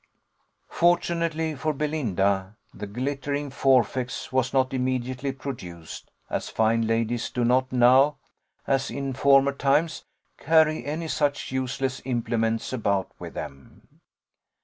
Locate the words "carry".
10.39-10.83